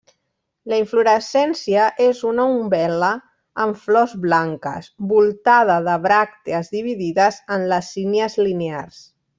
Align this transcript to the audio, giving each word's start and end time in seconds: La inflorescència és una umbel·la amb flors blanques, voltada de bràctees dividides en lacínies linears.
La 0.71 0.77
inflorescència 0.83 1.83
és 2.05 2.21
una 2.29 2.45
umbel·la 2.53 3.11
amb 3.65 3.79
flors 3.83 4.15
blanques, 4.25 4.91
voltada 5.15 5.77
de 5.91 5.99
bràctees 6.09 6.77
dividides 6.77 7.43
en 7.59 7.69
lacínies 7.77 8.41
linears. 8.49 9.03